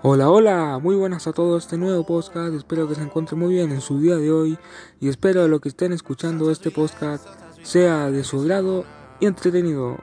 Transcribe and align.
Hola, 0.00 0.30
hola, 0.30 0.78
muy 0.80 0.94
buenas 0.94 1.26
a 1.26 1.32
todos 1.32 1.64
este 1.64 1.76
nuevo 1.76 2.06
podcast, 2.06 2.54
espero 2.54 2.86
que 2.86 2.94
se 2.94 3.02
encuentren 3.02 3.40
muy 3.40 3.54
bien 3.54 3.72
en 3.72 3.80
su 3.80 3.98
día 3.98 4.14
de 4.14 4.30
hoy 4.30 4.56
y 5.00 5.08
espero 5.08 5.42
que 5.42 5.48
lo 5.48 5.60
que 5.60 5.70
estén 5.70 5.92
escuchando 5.92 6.52
este 6.52 6.70
podcast 6.70 7.26
sea 7.64 8.08
de 8.08 8.22
su 8.22 8.40
agrado 8.40 8.84
y 9.18 9.26
entretenido. 9.26 9.98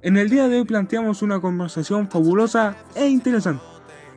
En 0.00 0.16
el 0.16 0.30
día 0.30 0.46
de 0.46 0.60
hoy 0.60 0.64
planteamos 0.64 1.22
una 1.22 1.40
conversación 1.40 2.08
fabulosa 2.08 2.76
e 2.94 3.08
interesante 3.08 3.64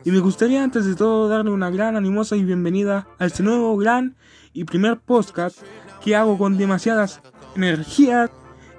y 0.04 0.12
me 0.12 0.20
gustaría 0.20 0.62
antes 0.62 0.86
de 0.86 0.94
todo 0.94 1.28
darle 1.28 1.50
una 1.50 1.70
gran 1.70 1.96
animosa 1.96 2.36
y 2.36 2.44
bienvenida 2.44 3.08
a 3.18 3.26
este 3.26 3.42
nuevo 3.42 3.76
gran 3.76 4.16
y 4.52 4.62
primer 4.62 5.00
podcast 5.00 5.58
que 6.00 6.14
hago 6.14 6.38
con 6.38 6.56
demasiadas 6.56 7.20
energías 7.56 8.30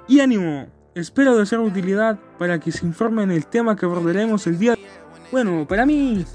y 0.07 0.21
ánimo. 0.21 0.67
Espero 0.95 1.37
de 1.37 1.45
ser 1.45 1.59
utilidad 1.59 2.17
para 2.39 2.57
que 2.59 2.71
se 2.71 2.85
informen 2.85 3.31
el 3.31 3.45
tema 3.45 3.75
que 3.75 3.85
abordaremos 3.85 4.47
el 4.47 4.57
día 4.57 4.71
de 4.71 4.87
bueno, 5.31 5.67
para 5.67 5.85
mí, 5.85 6.25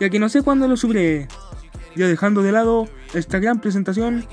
ya 0.00 0.10
que 0.10 0.18
no 0.18 0.28
sé 0.28 0.42
cuándo 0.42 0.66
lo 0.68 0.76
subiré, 0.76 1.28
ya 1.94 2.06
dejando 2.06 2.42
de 2.42 2.52
lado 2.52 2.88
esta 3.14 3.38
gran 3.38 3.60
presentación, 3.60 4.26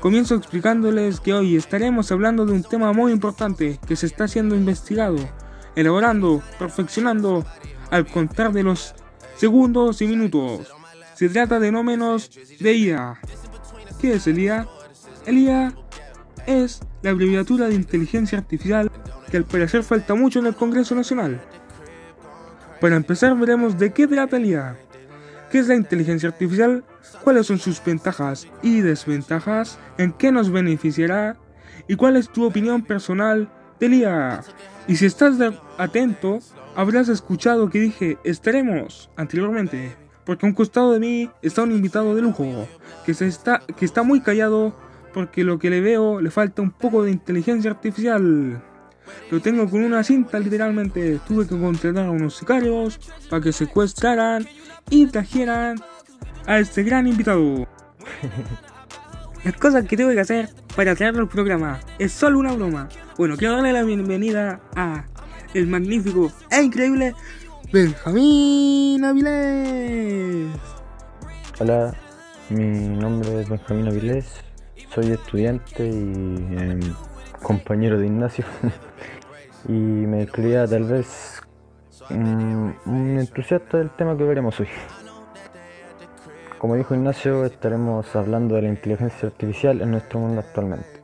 comienzo 0.00 0.34
explicándoles 0.34 1.20
que 1.20 1.34
hoy 1.34 1.56
estaremos 1.56 2.10
hablando 2.12 2.46
de 2.46 2.52
un 2.52 2.62
tema 2.62 2.92
muy 2.92 3.12
importante 3.12 3.78
que 3.86 3.96
se 3.96 4.06
está 4.06 4.28
siendo 4.28 4.54
investigado, 4.54 5.16
elaborando, 5.76 6.42
perfeccionando 6.58 7.44
al 7.90 8.06
contar 8.06 8.52
de 8.52 8.62
los 8.62 8.94
segundos 9.36 10.00
y 10.02 10.06
minutos. 10.06 10.72
Se 11.14 11.28
trata 11.28 11.60
de 11.60 11.70
no 11.72 11.82
menos 11.82 12.30
de 12.60 12.74
IA. 12.74 13.20
¿Qué 14.00 14.14
es 14.14 14.26
el 14.26 14.38
IA? 14.38 14.66
El 15.26 15.38
IA 15.38 15.74
es 16.46 16.80
la 17.02 17.10
abreviatura 17.10 17.68
de 17.68 17.74
inteligencia 17.74 18.38
artificial 18.38 18.90
que 19.30 19.36
al 19.36 19.44
parecer 19.44 19.82
falta 19.82 20.14
mucho 20.14 20.38
en 20.38 20.46
el 20.46 20.54
Congreso 20.54 20.94
Nacional. 20.94 21.40
Para 22.80 22.96
empezar 22.96 23.36
veremos 23.36 23.78
de 23.78 23.92
qué 23.92 24.06
trata 24.06 24.38
el 24.38 24.58
qué 25.50 25.58
es 25.58 25.68
la 25.68 25.74
inteligencia 25.74 26.30
artificial, 26.30 26.84
cuáles 27.22 27.46
son 27.46 27.58
sus 27.58 27.82
ventajas 27.84 28.46
y 28.62 28.80
desventajas, 28.80 29.78
en 29.98 30.12
qué 30.12 30.32
nos 30.32 30.50
beneficiará 30.50 31.36
y 31.88 31.96
cuál 31.96 32.16
es 32.16 32.30
tu 32.30 32.44
opinión 32.44 32.82
personal 32.82 33.50
del 33.78 33.94
IA. 33.94 34.42
Y 34.86 34.96
si 34.96 35.06
estás 35.06 35.36
atento, 35.76 36.38
habrás 36.74 37.08
escuchado 37.08 37.68
que 37.68 37.80
dije 37.80 38.18
estaremos 38.24 39.10
anteriormente, 39.16 39.96
porque 40.24 40.46
a 40.46 40.48
un 40.48 40.54
costado 40.54 40.92
de 40.92 41.00
mí 41.00 41.30
está 41.42 41.62
un 41.62 41.72
invitado 41.72 42.14
de 42.14 42.22
lujo, 42.22 42.66
que, 43.04 43.12
se 43.12 43.26
está, 43.26 43.60
que 43.76 43.84
está 43.84 44.02
muy 44.02 44.20
callado 44.20 44.74
porque 45.12 45.44
lo 45.44 45.58
que 45.58 45.70
le 45.70 45.80
veo 45.80 46.20
le 46.20 46.30
falta 46.30 46.62
un 46.62 46.70
poco 46.70 47.02
de 47.02 47.10
inteligencia 47.10 47.70
artificial. 47.72 48.62
Lo 49.30 49.40
tengo 49.40 49.68
con 49.68 49.82
una 49.82 50.02
cinta, 50.02 50.38
literalmente. 50.38 51.20
Tuve 51.26 51.46
que 51.46 51.58
contratar 51.58 52.06
a 52.06 52.10
unos 52.10 52.36
sicarios 52.36 52.98
para 53.28 53.42
que 53.42 53.52
secuestraran 53.52 54.46
y 54.88 55.06
trajeran 55.06 55.80
a 56.46 56.58
este 56.58 56.82
gran 56.82 57.06
invitado. 57.06 57.66
Las 59.44 59.56
cosas 59.56 59.86
que 59.86 59.96
tengo 59.96 60.10
que 60.10 60.20
hacer 60.20 60.50
para 60.76 60.94
traerlo 60.94 61.22
al 61.22 61.28
programa 61.28 61.80
es 61.98 62.12
solo 62.12 62.38
una 62.38 62.52
broma. 62.52 62.88
Bueno, 63.16 63.36
quiero 63.36 63.54
darle 63.54 63.72
la 63.72 63.82
bienvenida 63.82 64.60
a 64.76 65.04
el 65.54 65.66
magnífico 65.66 66.30
e 66.50 66.62
increíble 66.62 67.14
Benjamín 67.72 69.04
Avilés. 69.04 70.48
Hola, 71.58 71.94
mi 72.48 72.88
nombre 72.88 73.42
es 73.42 73.48
Benjamín 73.48 73.88
Avilés, 73.88 74.26
soy 74.94 75.12
estudiante 75.12 75.86
y 75.86 75.92
em, 76.58 76.80
compañero 77.42 77.98
de 77.98 78.06
Ignacio. 78.06 78.44
y 79.68 79.72
me 79.72 80.26
creía 80.26 80.66
tal 80.66 80.84
vez 80.84 81.40
mm, 82.08 82.70
un 82.86 83.18
entusiasta 83.18 83.78
del 83.78 83.90
tema 83.90 84.16
que 84.16 84.24
veremos 84.24 84.58
hoy. 84.60 84.68
Como 86.58 86.76
dijo 86.76 86.94
Ignacio, 86.94 87.46
estaremos 87.46 88.14
hablando 88.14 88.56
de 88.56 88.62
la 88.62 88.68
inteligencia 88.68 89.28
artificial 89.28 89.80
en 89.80 89.92
nuestro 89.92 90.20
mundo 90.20 90.40
actualmente. 90.40 91.00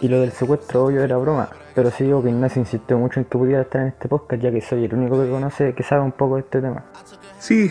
Y 0.00 0.08
lo 0.08 0.20
del 0.20 0.32
secuestro 0.32 0.84
obvio 0.84 1.02
era 1.02 1.16
broma, 1.16 1.48
pero 1.74 1.90
sí 1.90 2.04
digo 2.04 2.22
que 2.22 2.28
Ignacio 2.28 2.60
insistió 2.60 2.98
mucho 2.98 3.18
en 3.18 3.24
que 3.24 3.38
pudiera 3.38 3.62
estar 3.62 3.80
en 3.80 3.88
este 3.88 4.08
podcast 4.08 4.42
ya 4.42 4.50
que 4.50 4.60
soy 4.60 4.84
el 4.84 4.94
único 4.94 5.22
que 5.22 5.30
conoce, 5.30 5.74
que 5.74 5.82
sabe 5.82 6.02
un 6.02 6.12
poco 6.12 6.34
de 6.34 6.42
este 6.42 6.60
tema. 6.60 6.84
Sí, 7.38 7.70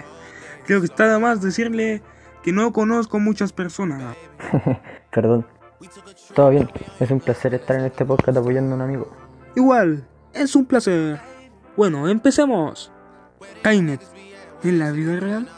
creo 0.66 0.80
que 0.80 0.86
está 0.86 1.12
de 1.12 1.18
más 1.18 1.42
decirle 1.42 2.02
que 2.44 2.52
no 2.52 2.72
conozco 2.72 3.18
muchas 3.18 3.52
personas. 3.52 4.16
Perdón. 5.10 5.46
Todo 6.34 6.50
bien, 6.50 6.70
es 7.00 7.10
un 7.10 7.20
placer 7.20 7.54
estar 7.54 7.78
en 7.78 7.86
este 7.86 8.04
podcast 8.04 8.38
apoyando 8.38 8.72
a 8.72 8.76
un 8.76 8.82
amigo. 8.82 9.10
Igual, 9.54 10.06
es 10.32 10.54
un 10.56 10.66
placer. 10.66 11.20
Bueno, 11.76 12.08
empecemos. 12.08 12.90
Kainet, 13.62 14.00
¿en 14.62 14.78
la 14.78 14.90
vida 14.92 15.18
real? 15.20 15.48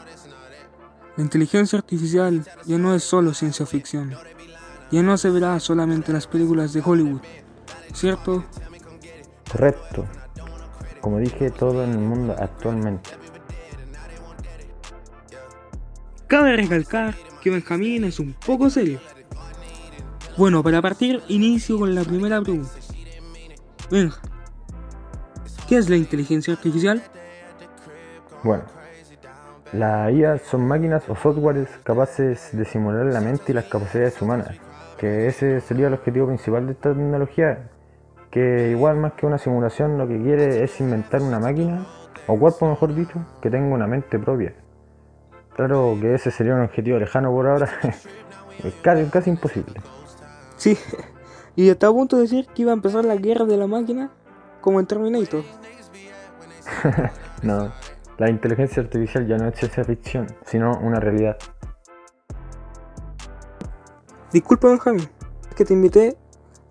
La 1.15 1.23
inteligencia 1.23 1.79
artificial 1.79 2.45
ya 2.65 2.77
no 2.77 2.93
es 2.93 3.03
solo 3.03 3.33
ciencia 3.33 3.65
ficción. 3.65 4.15
Ya 4.91 5.03
no 5.03 5.17
se 5.17 5.29
verá 5.29 5.59
solamente 5.59 6.07
en 6.07 6.15
las 6.15 6.27
películas 6.27 6.73
de 6.73 6.81
Hollywood, 6.83 7.21
¿cierto? 7.93 8.43
Correcto. 9.51 10.05
Como 11.01 11.19
dije, 11.19 11.51
todo 11.51 11.83
en 11.83 11.91
el 11.91 11.99
mundo 11.99 12.35
actualmente. 12.37 13.11
Cabe 16.27 16.55
recalcar 16.57 17.15
que 17.41 17.49
Benjamín 17.49 18.03
es 18.03 18.19
un 18.19 18.33
poco 18.33 18.69
serio. 18.69 18.99
Bueno, 20.39 20.63
para 20.63 20.81
partir, 20.81 21.21
inicio 21.27 21.77
con 21.77 21.93
la 21.93 22.01
primera 22.01 22.41
pregunta. 22.41 22.69
Venga, 23.91 24.15
¿qué 25.67 25.75
es 25.75 25.89
la 25.89 25.97
inteligencia 25.97 26.53
artificial? 26.53 27.03
Bueno, 28.41 28.63
las 29.73 30.13
IA 30.13 30.37
son 30.37 30.65
máquinas 30.65 31.03
o 31.09 31.15
softwares 31.17 31.67
capaces 31.83 32.51
de 32.53 32.63
simular 32.63 33.07
la 33.07 33.19
mente 33.19 33.51
y 33.51 33.53
las 33.53 33.65
capacidades 33.65 34.21
humanas, 34.21 34.55
que 34.97 35.27
ese 35.27 35.59
sería 35.59 35.87
el 35.87 35.95
objetivo 35.95 36.27
principal 36.27 36.67
de 36.67 36.71
esta 36.71 36.93
tecnología, 36.93 37.69
que 38.31 38.69
igual 38.71 38.95
más 38.95 39.15
que 39.15 39.25
una 39.25 39.39
simulación 39.39 39.97
lo 39.97 40.07
que 40.07 40.21
quiere 40.21 40.63
es 40.63 40.79
inventar 40.79 41.21
una 41.21 41.39
máquina, 41.39 41.85
o 42.27 42.39
cuerpo 42.39 42.69
mejor 42.69 42.95
dicho, 42.95 43.19
que 43.41 43.49
tenga 43.49 43.75
una 43.75 43.87
mente 43.87 44.17
propia. 44.17 44.53
Claro 45.57 45.97
que 45.99 46.13
ese 46.13 46.31
sería 46.31 46.55
un 46.55 46.61
objetivo 46.61 46.97
lejano 46.97 47.29
por 47.29 47.45
ahora, 47.45 47.69
casi, 48.81 49.03
casi 49.09 49.31
imposible. 49.31 49.81
Sí, 50.59 50.77
y 51.55 51.69
estaba 51.69 51.91
a 51.91 51.95
punto 51.95 52.17
de 52.17 52.23
decir 52.23 52.45
que 52.53 52.63
iba 52.63 52.71
a 52.71 52.75
empezar 52.75 53.05
la 53.05 53.15
guerra 53.15 53.45
de 53.45 53.57
la 53.57 53.65
máquina 53.65 54.11
como 54.61 54.79
en 54.79 54.85
Terminator. 54.85 55.43
no, 57.43 57.71
la 58.17 58.29
inteligencia 58.29 58.83
artificial 58.83 59.25
ya 59.25 59.37
no 59.37 59.47
es 59.47 59.57
ciencia 59.57 59.85
ficción, 59.85 60.27
sino 60.45 60.77
una 60.79 60.99
realidad. 60.99 61.37
Disculpa 64.33 64.67
Benjamín, 64.67 65.09
que 65.55 65.63
te 65.63 65.73
invité 65.73 66.17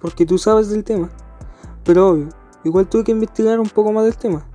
porque 0.00 0.26
tú 0.26 0.36
sabes 0.36 0.68
del 0.68 0.84
tema, 0.84 1.08
pero 1.82 2.10
obvio, 2.10 2.28
igual 2.62 2.88
tuve 2.88 3.04
que 3.04 3.12
investigar 3.12 3.58
un 3.58 3.68
poco 3.68 3.90
más 3.92 4.04
del 4.04 4.18
tema. 4.18 4.46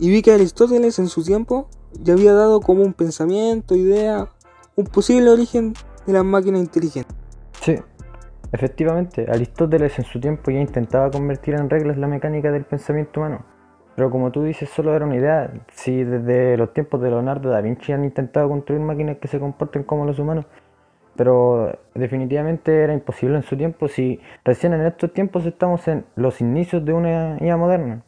Y 0.00 0.10
vi 0.10 0.22
que 0.22 0.32
Aristóteles 0.32 0.98
en 0.98 1.08
su 1.08 1.22
tiempo 1.22 1.68
ya 1.92 2.14
había 2.14 2.34
dado 2.34 2.60
como 2.60 2.82
un 2.82 2.94
pensamiento, 2.94 3.76
idea, 3.76 4.28
un 4.74 4.86
posible 4.86 5.30
origen 5.30 5.74
de 6.04 6.12
las 6.14 6.24
máquinas 6.24 6.60
inteligentes. 6.60 7.11
Efectivamente, 8.52 9.26
Aristóteles 9.30 9.98
en 9.98 10.04
su 10.04 10.20
tiempo 10.20 10.50
ya 10.50 10.60
intentaba 10.60 11.10
convertir 11.10 11.54
en 11.54 11.70
reglas 11.70 11.96
la 11.96 12.06
mecánica 12.06 12.52
del 12.52 12.64
pensamiento 12.64 13.20
humano. 13.20 13.46
Pero 13.96 14.10
como 14.10 14.30
tú 14.30 14.42
dices, 14.44 14.68
solo 14.68 14.94
era 14.94 15.06
una 15.06 15.16
idea. 15.16 15.50
Si 15.72 16.04
desde 16.04 16.58
los 16.58 16.72
tiempos 16.74 17.00
de 17.00 17.08
Leonardo 17.10 17.50
da 17.50 17.62
Vinci 17.62 17.92
han 17.92 18.04
intentado 18.04 18.48
construir 18.48 18.80
máquinas 18.82 19.16
que 19.18 19.28
se 19.28 19.40
comporten 19.40 19.84
como 19.84 20.04
los 20.04 20.18
humanos, 20.18 20.46
pero 21.16 21.78
definitivamente 21.94 22.82
era 22.82 22.92
imposible 22.92 23.36
en 23.36 23.42
su 23.42 23.56
tiempo 23.56 23.88
si 23.88 24.20
recién 24.44 24.72
en 24.74 24.82
estos 24.82 25.12
tiempos 25.12 25.44
estamos 25.46 25.86
en 25.88 26.04
los 26.16 26.40
inicios 26.40 26.84
de 26.84 26.92
una 26.92 27.38
IA 27.40 27.56
moderna. 27.56 28.02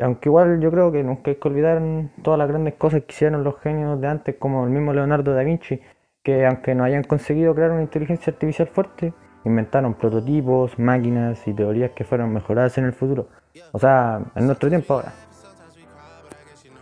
Aunque 0.00 0.28
igual 0.28 0.60
yo 0.60 0.70
creo 0.70 0.90
que 0.90 1.02
nunca 1.04 1.30
hay 1.30 1.36
que 1.36 1.48
olvidar 1.48 1.80
todas 2.22 2.38
las 2.38 2.48
grandes 2.48 2.74
cosas 2.74 3.02
que 3.02 3.12
hicieron 3.12 3.44
los 3.44 3.58
genios 3.60 4.00
de 4.00 4.08
antes, 4.08 4.36
como 4.36 4.64
el 4.64 4.70
mismo 4.70 4.92
Leonardo 4.92 5.32
da 5.32 5.42
Vinci, 5.42 5.80
que 6.26 6.44
aunque 6.44 6.74
no 6.74 6.82
hayan 6.82 7.04
conseguido 7.04 7.54
crear 7.54 7.70
una 7.70 7.82
inteligencia 7.82 8.32
artificial 8.32 8.66
fuerte, 8.66 9.14
inventaron 9.44 9.94
prototipos, 9.94 10.76
máquinas 10.76 11.46
y 11.46 11.54
teorías 11.54 11.92
que 11.92 12.02
fueron 12.02 12.32
mejoradas 12.32 12.76
en 12.78 12.84
el 12.84 12.92
futuro. 12.92 13.28
O 13.70 13.78
sea, 13.78 14.24
en 14.34 14.46
nuestro 14.46 14.68
tiempo 14.68 14.94
ahora. 14.94 15.14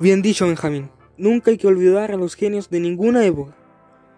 Bien 0.01 0.23
dicho, 0.23 0.47
Benjamín. 0.47 0.89
Nunca 1.19 1.51
hay 1.51 1.59
que 1.59 1.67
olvidar 1.67 2.11
a 2.11 2.17
los 2.17 2.37
genios 2.37 2.71
de 2.71 2.81
ninguna 2.81 3.23
época. 3.27 3.55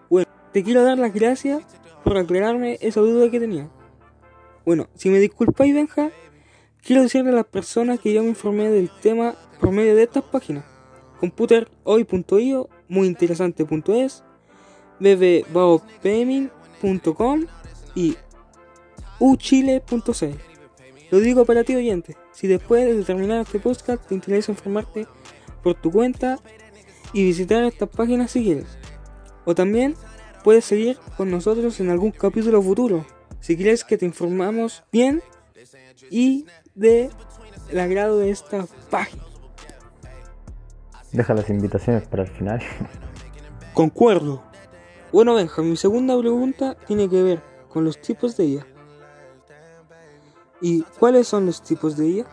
Bueno, 0.08 0.28
te 0.52 0.62
quiero 0.62 0.84
dar 0.84 0.96
las 0.96 1.12
gracias 1.12 1.61
por 2.05 2.17
aclararme 2.17 2.79
esa 2.81 3.00
duda 3.00 3.29
que 3.29 3.40
tenía. 3.40 3.69
Bueno, 4.64 4.87
si 4.94 5.11
me 5.11 5.19
disculpáis, 5.19 5.75
Benja, 5.75 6.11
quiero 6.84 7.02
decirle 7.02 7.31
a 7.31 7.34
las 7.34 7.46
personas 7.46 7.99
que 7.99 8.12
yo 8.12 8.22
me 8.22 8.29
informé 8.29 8.70
del 8.70 8.90
tema 9.02 9.34
por 9.61 9.72
medio 9.72 9.96
de 9.96 10.05
estas 10.05 10.22
páginas. 10.22 10.64
Computerhoy.io, 11.19 12.69
muyinteresante.es 12.87 14.22
bbbaopayment.com 15.00 17.46
y 17.94 18.16
uchile.cl. 19.19 20.38
Lo 21.10 21.20
digo 21.20 21.44
para 21.44 21.64
ti 21.64 21.76
oyente, 21.76 22.16
si 22.32 22.46
después 22.46 22.84
de 22.84 23.02
terminar 23.04 23.43
este 23.43 23.60
podcast 23.60 24.06
te 24.06 24.14
interesa 24.14 24.52
informarte 24.52 25.06
por 25.62 25.75
tu 25.75 25.90
cuenta 25.90 26.38
y 27.12 27.25
visitar 27.25 27.64
estas 27.64 27.88
páginas 27.88 28.31
si 28.31 28.44
quieres. 28.44 28.66
O 29.44 29.54
también 29.54 29.94
puedes 30.43 30.64
seguir 30.64 30.98
con 31.16 31.31
nosotros 31.31 31.78
en 31.81 31.90
algún 31.90 32.10
capítulo 32.10 32.60
futuro 32.60 33.06
si 33.40 33.56
quieres 33.56 33.84
que 33.84 33.96
te 33.96 34.04
informamos 34.04 34.82
bien 34.90 35.22
y 36.10 36.46
de 36.75 37.10
el 37.70 37.78
agrado 37.78 38.19
de 38.19 38.31
esta 38.31 38.66
página. 38.90 39.22
Deja 41.12 41.34
las 41.34 41.48
invitaciones 41.48 42.06
para 42.08 42.25
el 42.25 42.28
final. 42.28 42.60
Concuerdo. 43.72 44.43
Bueno, 45.16 45.34
Benja, 45.34 45.62
mi 45.62 45.76
segunda 45.76 46.14
pregunta 46.18 46.76
tiene 46.86 47.08
que 47.08 47.22
ver 47.22 47.40
con 47.70 47.84
los 47.86 47.98
tipos 48.02 48.36
de 48.36 48.44
IA. 48.44 48.66
¿Y 50.60 50.82
cuáles 50.82 51.26
son 51.26 51.46
los 51.46 51.62
tipos 51.62 51.96
de 51.96 52.06
IA? 52.06 52.26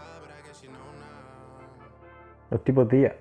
Los 2.52 2.62
tipos 2.66 2.90
de 2.90 3.00
IA. 3.00 3.16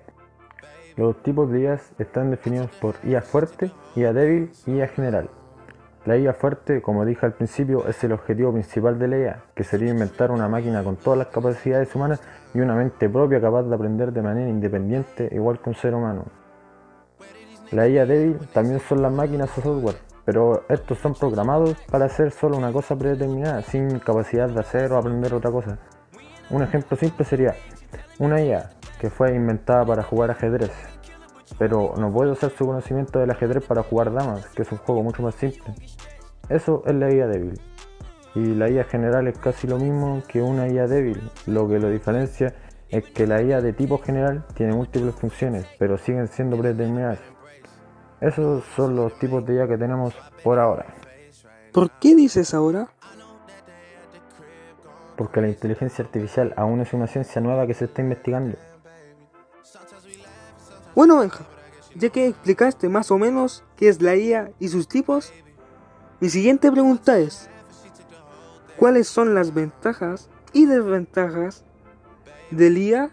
Los 0.97 1.23
tipos 1.23 1.49
de 1.49 1.61
IA 1.61 1.79
están 1.97 2.31
definidos 2.31 2.71
por 2.81 2.95
IA 3.05 3.21
fuerte, 3.21 3.71
IA 3.95 4.11
débil 4.11 4.51
y 4.65 4.79
IA 4.79 4.89
general. 4.89 5.29
La 6.03 6.17
IA 6.17 6.33
fuerte, 6.33 6.81
como 6.81 7.05
dije 7.05 7.25
al 7.25 7.31
principio, 7.31 7.87
es 7.87 8.03
el 8.03 8.11
objetivo 8.11 8.51
principal 8.51 8.99
de 8.99 9.07
la 9.07 9.17
IA, 9.17 9.43
que 9.55 9.63
sería 9.63 9.91
inventar 9.91 10.31
una 10.31 10.49
máquina 10.49 10.83
con 10.83 10.97
todas 10.97 11.19
las 11.19 11.27
capacidades 11.27 11.95
humanas 11.95 12.19
y 12.53 12.59
una 12.59 12.75
mente 12.75 13.07
propia 13.07 13.39
capaz 13.39 13.63
de 13.63 13.75
aprender 13.75 14.11
de 14.11 14.21
manera 14.23 14.49
independiente, 14.49 15.29
igual 15.31 15.61
que 15.61 15.69
un 15.69 15.75
ser 15.75 15.95
humano. 15.95 16.42
La 17.73 17.87
IA 17.87 18.05
débil 18.05 18.37
también 18.53 18.79
son 18.79 19.01
las 19.01 19.11
máquinas 19.11 19.49
o 19.57 19.61
software, 19.61 19.95
pero 20.25 20.63
estos 20.69 20.99
son 20.99 21.15
programados 21.15 21.75
para 21.89 22.05
hacer 22.05 22.29
solo 22.29 22.55
una 22.55 22.71
cosa 22.71 22.95
predeterminada, 22.95 23.63
sin 23.63 23.97
capacidad 23.97 24.47
de 24.47 24.59
hacer 24.59 24.91
o 24.93 24.97
aprender 24.99 25.33
otra 25.33 25.49
cosa. 25.49 25.79
Un 26.51 26.61
ejemplo 26.61 26.95
simple 26.95 27.25
sería 27.25 27.55
una 28.19 28.39
IA 28.43 28.69
que 28.99 29.09
fue 29.09 29.33
inventada 29.33 29.83
para 29.85 30.03
jugar 30.03 30.29
ajedrez, 30.29 30.71
pero 31.57 31.95
no 31.97 32.13
puede 32.13 32.33
usar 32.33 32.51
su 32.51 32.63
conocimiento 32.63 33.17
del 33.17 33.31
ajedrez 33.31 33.65
para 33.65 33.81
jugar 33.81 34.13
damas, 34.13 34.45
que 34.49 34.61
es 34.61 34.71
un 34.71 34.77
juego 34.77 35.01
mucho 35.01 35.23
más 35.23 35.33
simple. 35.33 35.73
Eso 36.49 36.83
es 36.85 36.93
la 36.93 37.11
IA 37.11 37.25
débil. 37.25 37.59
Y 38.35 38.53
la 38.53 38.69
IA 38.69 38.83
general 38.83 39.27
es 39.27 39.39
casi 39.39 39.65
lo 39.65 39.79
mismo 39.79 40.21
que 40.27 40.43
una 40.43 40.67
IA 40.67 40.85
débil. 40.85 41.27
Lo 41.47 41.67
que 41.67 41.79
lo 41.79 41.89
diferencia 41.89 42.53
es 42.89 43.03
que 43.05 43.25
la 43.25 43.41
IA 43.41 43.61
de 43.61 43.73
tipo 43.73 43.97
general 43.97 44.45
tiene 44.53 44.73
múltiples 44.73 45.15
funciones, 45.15 45.65
pero 45.79 45.97
siguen 45.97 46.27
siendo 46.27 46.55
predeterminadas. 46.55 47.32
Esos 48.23 48.63
son 48.77 48.95
los 48.95 49.19
tipos 49.19 49.45
de 49.45 49.55
IA 49.55 49.67
que 49.67 49.77
tenemos 49.77 50.13
por 50.43 50.57
ahora. 50.57 50.85
¿Por 51.73 51.91
qué 51.99 52.15
dices 52.15 52.53
ahora? 52.53 52.87
Porque 55.17 55.41
la 55.41 55.49
inteligencia 55.49 56.05
artificial 56.05 56.53
aún 56.55 56.79
es 56.79 56.93
una 56.93 57.07
ciencia 57.07 57.41
nueva 57.41 57.67
que 57.67 57.73
se 57.73 57.85
está 57.85 58.01
investigando. 58.01 58.57
Bueno, 60.95 61.19
Benja, 61.19 61.43
ya 61.95 62.09
que 62.09 62.27
explicaste 62.27 62.87
más 62.87 63.11
o 63.11 63.17
menos 63.17 63.61
qué 63.75 63.89
es 63.89 64.01
la 64.01 64.15
IA 64.15 64.51
y 64.57 64.69
sus 64.69 64.87
tipos, 64.87 65.33
mi 66.21 66.29
siguiente 66.29 66.71
pregunta 66.71 67.17
es, 67.17 67.49
¿cuáles 68.77 69.09
son 69.09 69.35
las 69.35 69.53
ventajas 69.53 70.29
y 70.53 70.65
desventajas 70.65 71.65
del 72.51 72.77
IA? 72.77 73.11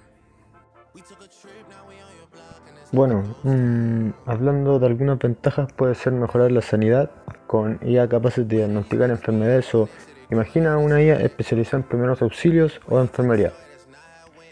Bueno, 2.92 3.22
mmm, 3.44 4.10
hablando 4.26 4.80
de 4.80 4.86
algunas 4.86 5.16
ventajas 5.20 5.72
puede 5.72 5.94
ser 5.94 6.12
mejorar 6.12 6.50
la 6.50 6.60
sanidad 6.60 7.08
con 7.46 7.78
IA 7.82 8.08
capaces 8.08 8.48
de 8.48 8.56
diagnosticar 8.56 9.10
enfermedades 9.10 9.72
o 9.76 9.88
imagina 10.28 10.76
una 10.76 11.00
IA 11.00 11.20
especializada 11.20 11.84
en 11.84 11.88
primeros 11.88 12.20
auxilios 12.20 12.80
o 12.88 12.98
enfermería. 12.98 13.52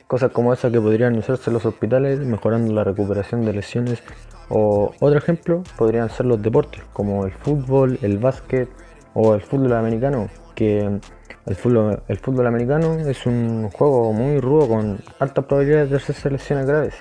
Cosas 0.07 0.31
como 0.31 0.53
esas 0.53 0.71
que 0.71 0.81
podrían 0.81 1.19
usarse 1.19 1.51
en 1.51 1.55
los 1.55 1.67
hospitales 1.67 2.21
mejorando 2.21 2.73
la 2.73 2.85
recuperación 2.85 3.45
de 3.45 3.55
lesiones 3.55 4.05
o 4.49 4.95
otro 5.01 5.19
ejemplo 5.19 5.65
podrían 5.77 6.09
ser 6.09 6.27
los 6.27 6.41
deportes 6.41 6.85
como 6.93 7.27
el 7.27 7.33
fútbol, 7.33 7.99
el 8.03 8.19
básquet 8.19 8.69
o 9.15 9.35
el 9.35 9.41
fútbol 9.41 9.73
americano 9.73 10.29
que 10.55 11.01
el 11.47 11.57
fútbol, 11.57 12.03
el 12.07 12.19
fútbol 12.19 12.47
americano 12.47 12.95
es 13.01 13.27
un 13.27 13.69
juego 13.71 14.13
muy 14.13 14.39
rudo 14.39 14.69
con 14.69 15.01
altas 15.19 15.45
probabilidades 15.45 15.91
de 15.91 15.97
hacerse 15.97 16.31
lesiones 16.31 16.67
graves. 16.67 16.95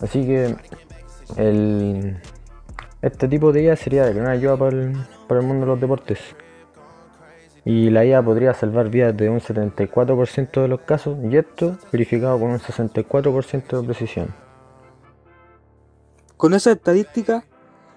Así 0.00 0.26
que 0.26 0.56
el, 1.36 2.20
este 3.02 3.28
tipo 3.28 3.52
de 3.52 3.62
IA 3.62 3.76
sería 3.76 4.04
de 4.04 4.14
gran 4.14 4.28
ayuda 4.28 4.56
para 4.56 4.76
el, 4.76 4.96
para 5.28 5.40
el 5.40 5.46
mundo 5.46 5.66
de 5.66 5.72
los 5.72 5.80
deportes. 5.80 6.18
Y 7.64 7.90
la 7.90 8.04
IA 8.04 8.22
podría 8.22 8.52
salvar 8.52 8.90
vidas 8.90 9.16
de 9.16 9.30
un 9.30 9.40
74% 9.40 10.62
de 10.62 10.68
los 10.68 10.80
casos 10.80 11.18
y 11.24 11.36
esto 11.36 11.78
verificado 11.90 12.38
con 12.38 12.50
un 12.50 12.58
64% 12.58 13.80
de 13.80 13.86
precisión. 13.86 14.34
Con 16.36 16.52
esa 16.52 16.72
estadística, 16.72 17.44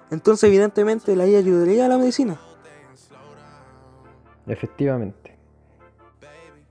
entonces 0.09 0.47
evidentemente 0.47 1.15
la 1.15 1.27
IA 1.27 1.39
ayudaría 1.39 1.85
a 1.85 1.89
la 1.89 1.97
medicina. 1.97 2.39
Efectivamente. 4.45 5.38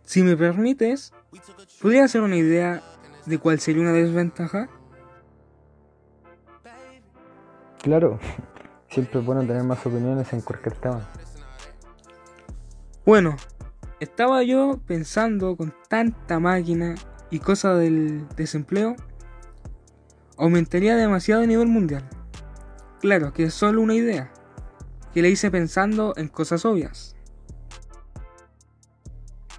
Si 0.04 0.22
me 0.22 0.36
permites, 0.36 1.12
¿podría 1.82 2.04
hacer 2.04 2.22
una 2.22 2.36
idea 2.36 2.82
de 3.26 3.38
cuál 3.38 3.60
sería 3.60 3.82
una 3.82 3.92
desventaja? 3.92 4.70
Claro, 7.86 8.18
siempre 8.88 9.20
es 9.20 9.24
bueno 9.24 9.46
tener 9.46 9.62
más 9.62 9.86
opiniones 9.86 10.32
en 10.32 10.40
cualquier 10.40 10.74
tema. 10.74 11.08
Bueno, 13.04 13.36
estaba 14.00 14.42
yo 14.42 14.80
pensando 14.88 15.56
con 15.56 15.72
tanta 15.88 16.40
máquina 16.40 16.96
y 17.30 17.38
cosa 17.38 17.74
del 17.74 18.26
desempleo, 18.34 18.96
aumentaría 20.36 20.96
demasiado 20.96 21.44
a 21.44 21.46
nivel 21.46 21.68
mundial. 21.68 22.02
Claro 23.00 23.32
que 23.32 23.44
es 23.44 23.54
solo 23.54 23.82
una 23.82 23.94
idea, 23.94 24.32
que 25.14 25.22
le 25.22 25.30
hice 25.30 25.52
pensando 25.52 26.12
en 26.16 26.26
cosas 26.26 26.64
obvias. 26.64 27.14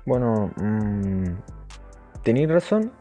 Bueno, 0.06 0.52
mmm, 0.58 1.30
tenéis 2.24 2.50
razón, 2.50 2.92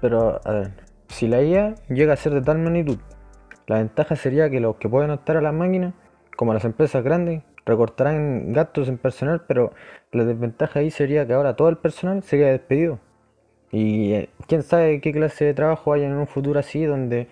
pero 0.00 0.40
a 0.48 0.50
ver, 0.50 0.72
si 1.08 1.28
la 1.28 1.42
IA 1.42 1.74
llega 1.90 2.14
a 2.14 2.16
ser 2.16 2.32
de 2.32 2.40
tal 2.40 2.56
magnitud, 2.60 2.96
la 3.68 3.76
ventaja 3.76 4.16
sería 4.16 4.48
que 4.48 4.60
los 4.60 4.76
que 4.76 4.88
pueden 4.88 5.10
optar 5.10 5.36
a 5.36 5.42
las 5.42 5.52
máquinas, 5.52 5.92
como 6.36 6.54
las 6.54 6.64
empresas 6.64 7.04
grandes, 7.04 7.42
recortarán 7.66 8.54
gastos 8.54 8.88
en 8.88 8.96
personal, 8.96 9.44
pero 9.46 9.72
la 10.10 10.24
desventaja 10.24 10.80
ahí 10.80 10.90
sería 10.90 11.26
que 11.26 11.34
ahora 11.34 11.54
todo 11.54 11.68
el 11.68 11.76
personal 11.76 12.22
sería 12.22 12.48
despedido. 12.48 12.98
Y 13.70 14.14
eh, 14.14 14.30
quién 14.46 14.62
sabe 14.62 15.02
qué 15.02 15.12
clase 15.12 15.44
de 15.44 15.52
trabajo 15.52 15.92
hay 15.92 16.04
en 16.04 16.14
un 16.14 16.26
futuro 16.26 16.58
así, 16.58 16.82
donde, 16.86 17.28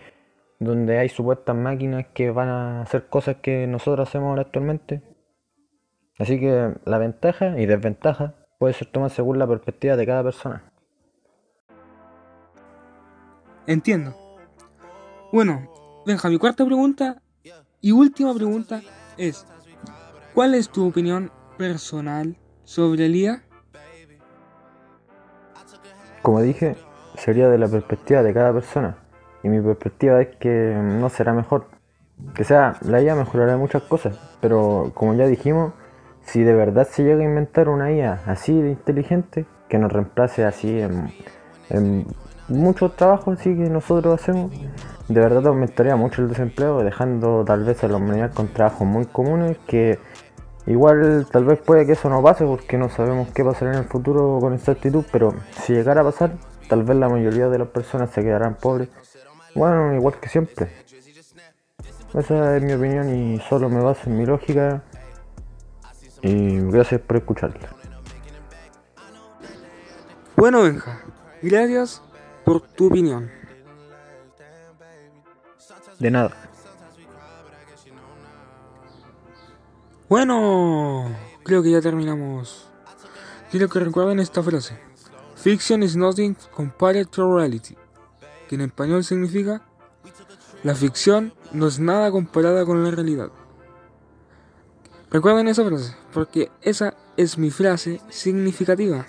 donde 0.59 0.99
hay 0.99 1.09
supuestas 1.09 1.57
máquinas 1.57 2.05
que 2.13 2.31
van 2.31 2.51
a 2.51 2.83
hacer 2.83 3.07
cosas 3.07 3.37
que 3.37 3.67
nosotros 3.67 4.07
hacemos 4.07 4.29
ahora 4.29 4.43
actualmente. 4.43 5.01
Así 6.19 6.39
que 6.39 6.75
la 6.85 6.99
ventaja 6.99 7.59
y 7.59 7.65
desventaja 7.65 8.35
puede 8.59 8.75
ser 8.75 8.89
tomada 8.89 9.09
según 9.09 9.39
la 9.39 9.47
perspectiva 9.47 9.97
de 9.97 10.05
cada 10.05 10.23
persona. 10.23 10.71
Entiendo. 13.67 14.15
Bueno, 15.33 15.67
Benja, 16.07 16.29
mi 16.29 16.39
cuarta 16.39 16.65
pregunta 16.65 17.21
y 17.81 17.91
última 17.91 18.33
pregunta 18.33 18.81
es, 19.17 19.45
¿cuál 20.35 20.55
es 20.55 20.69
tu 20.69 20.87
opinión 20.87 21.33
personal 21.59 22.37
sobre 22.63 23.07
el 23.07 23.17
IA? 23.17 23.43
Como 26.23 26.41
dije, 26.43 26.77
sería 27.17 27.49
de 27.49 27.59
la 27.59 27.67
perspectiva 27.67 28.23
de 28.23 28.33
cada 28.33 28.53
persona. 28.53 28.99
Y 29.43 29.49
mi 29.49 29.61
perspectiva 29.61 30.23
es 30.23 30.37
que 30.37 30.81
no 30.81 31.09
será 31.09 31.33
mejor. 31.33 31.67
Que 32.37 32.45
sea, 32.45 32.77
la 32.83 33.03
IA 33.03 33.17
mejorará 33.17 33.57
muchas 33.57 33.83
cosas, 33.83 34.17
pero 34.41 34.93
como 34.95 35.15
ya 35.15 35.27
dijimos, 35.27 35.73
si 36.23 36.45
de 36.45 36.55
verdad 36.55 36.87
se 36.87 37.03
llega 37.03 37.23
a 37.23 37.25
inventar 37.25 37.69
una 37.69 37.91
IA 37.93 38.23
así 38.27 38.55
de 38.55 38.71
inteligente, 38.71 39.45
que 39.69 39.79
nos 39.79 39.93
reemplace 39.93 40.45
así 40.45 40.79
en, 40.79 41.13
en 41.69 42.07
muchos 42.47 42.95
trabajos 42.95 43.41
así 43.41 43.57
que 43.57 43.69
nosotros 43.69 44.21
hacemos, 44.21 44.53
de 45.09 45.21
verdad 45.21 45.47
aumentaría 45.47 45.97
mucho 45.97 46.23
el 46.23 46.29
desempleo, 46.29 46.83
dejando 46.83 47.45
tal 47.45 47.65
vez 47.65 47.83
a 47.85 47.89
la 47.89 47.97
humanidad 47.97 48.33
con 48.33 48.49
trabajos 48.49 48.87
muy 48.87 49.07
comunes 49.07 49.57
que 49.67 49.99
igual 50.67 51.27
tal 51.31 51.45
vez 51.45 51.61
puede 51.61 51.87
que 51.87 51.93
eso 51.93 52.11
no 52.11 52.23
pase 52.23 52.45
porque 52.45 52.77
no 52.77 52.89
sabemos 52.89 53.29
qué 53.33 53.45
pasará 53.45 53.73
en 53.73 53.79
el 53.79 53.85
futuro 53.85 54.39
con 54.41 54.53
exactitud, 54.53 55.05
pero 55.13 55.35
si 55.63 55.75
llegara 55.75 56.01
a 56.01 56.05
pasar, 56.05 56.33
tal 56.69 56.83
vez 56.83 56.97
la 56.97 57.09
mayoría 57.09 57.49
de 57.49 57.59
las 57.59 57.69
personas 57.69 58.11
se 58.11 58.23
quedarán 58.23 58.57
pobres. 58.57 58.89
Bueno, 59.55 59.95
igual 59.95 60.19
que 60.21 60.29
siempre. 60.29 60.71
Esa 62.15 62.57
es 62.57 62.63
mi 62.63 62.73
opinión 62.73 63.15
y 63.15 63.41
solo 63.41 63.69
me 63.69 63.81
baso 63.81 64.11
en 64.11 64.19
mi 64.19 64.27
lógica. 64.27 64.83
Y 66.23 66.61
gracias 66.63 67.01
por 67.01 67.19
escucharla. 67.19 67.69
Bueno, 70.37 70.63
Benja, 70.63 71.01
gracias 71.43 72.03
por 72.45 72.61
tu 72.61 72.89
opinión. 72.89 73.36
De 75.99 76.11
nada. 76.11 76.35
Bueno, 80.09 81.11
creo 81.43 81.63
que 81.63 81.71
ya 81.71 81.81
terminamos. 81.81 82.69
Quiero 83.51 83.69
que 83.69 83.81
recuerden 83.81 84.21
esta 84.21 84.43
frase. 84.43 84.79
Fiction 85.37 85.83
is 85.83 85.97
nothing 85.97 86.37
compared 86.55 87.09
to 87.09 87.37
reality. 87.37 87.77
que 88.47 88.55
en 88.55 88.63
español 88.63 89.05
significa 89.05 89.63
la 90.63 90.75
ficción 90.75 91.33
no 91.53 91.67
es 91.67 91.79
nada 91.79 92.11
comparada 92.11 92.65
con 92.65 92.83
la 92.83 92.91
realidad. 92.91 93.31
Recuerden 95.11 95.49
esa 95.49 95.65
frase, 95.65 95.95
porque 96.13 96.51
esa 96.63 96.95
es 97.17 97.39
mi 97.39 97.51
frase 97.51 98.01
significativa. 98.09 99.07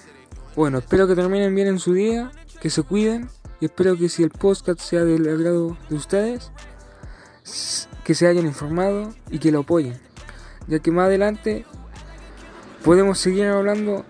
Bueno, 0.56 0.80
espero 0.80 1.08
que 1.08 1.16
terminen 1.16 1.54
bien 1.56 1.68
en 1.68 1.80
su 1.80 1.94
día, 1.94 2.32
que 2.62 2.70
se 2.70 2.84
cuiden 2.84 3.30
y 3.60 3.66
espero 3.66 3.98
que 3.98 4.10
si 4.10 4.24
el 4.24 4.30
podcast 4.30 4.80
sea 4.80 5.04
del 5.04 5.28
agrado 5.28 5.78
de 5.90 5.96
ustedes, 5.96 6.52
que 8.04 8.14
se 8.14 8.28
hayan 8.28 8.46
informado 8.46 9.14
y 9.30 9.40
que 9.40 9.52
lo 9.52 9.60
apoyen, 9.60 9.98
ya 10.68 10.80
que 10.80 10.92
más 10.92 11.06
adelante 11.08 11.66
podemos 12.84 13.20
seguir 13.20 13.48
hablando 13.48 14.06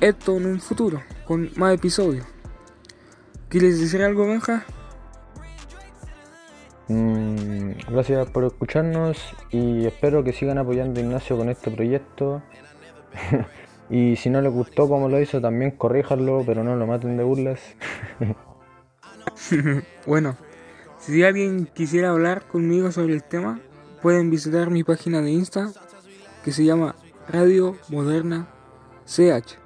esto 0.00 0.36
en 0.36 0.46
un 0.46 0.60
futuro, 0.60 1.02
con 1.26 1.50
más 1.56 1.74
episodios. 1.74 2.26
¿Quieres 3.48 3.80
decir 3.80 4.02
algo, 4.02 4.26
Benja? 4.26 4.64
Mm, 6.88 7.70
gracias 7.88 8.28
por 8.30 8.44
escucharnos 8.44 9.16
y 9.50 9.86
espero 9.86 10.22
que 10.24 10.32
sigan 10.32 10.58
apoyando 10.58 11.00
a 11.00 11.02
Ignacio 11.04 11.36
con 11.36 11.48
este 11.48 11.70
proyecto. 11.70 12.42
y 13.90 14.16
si 14.16 14.28
no 14.30 14.40
les 14.40 14.52
gustó 14.52 14.88
como 14.88 15.08
lo 15.08 15.20
hizo, 15.20 15.40
también 15.40 15.70
corríjanlo, 15.72 16.42
pero 16.44 16.64
no 16.64 16.76
lo 16.76 16.86
maten 16.86 17.16
de 17.16 17.24
burlas. 17.24 17.60
bueno, 20.06 20.36
si 21.06 21.22
alguien 21.22 21.66
quisiera 21.66 22.10
hablar 22.10 22.46
conmigo 22.48 22.90
sobre 22.92 23.14
el 23.14 23.22
tema, 23.22 23.60
pueden 24.00 24.30
visitar 24.30 24.70
mi 24.70 24.84
página 24.84 25.20
de 25.20 25.30
Insta 25.30 25.70
que 26.42 26.52
se 26.52 26.64
llama 26.64 26.94
Radio 27.28 27.76
Moderna 27.88 28.48
CH. 29.06 29.58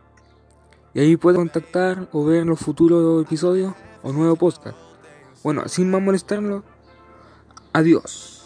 Y 0.94 1.00
ahí 1.00 1.16
pueden 1.16 1.42
contactar 1.42 2.08
o 2.12 2.24
ver 2.24 2.44
los 2.46 2.58
futuros 2.58 3.24
episodios 3.24 3.74
o 4.02 4.12
nuevo 4.12 4.36
podcast. 4.36 4.76
Bueno, 5.42 5.68
sin 5.68 5.90
más 5.90 6.02
molestarlo, 6.02 6.64
Adiós. 7.72 8.37